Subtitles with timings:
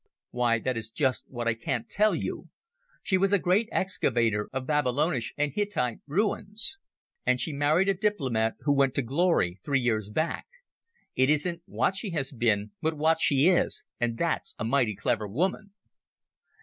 [0.31, 2.49] "Why, that is just what I can't tell you.
[3.03, 6.75] She was a great excavator of Babylonish and Hittite ruins,
[7.23, 10.47] and she married a diplomat who went to glory three years back.
[11.15, 15.27] It isn't what she has been, but what she is, and that's a mighty clever
[15.27, 15.69] woman."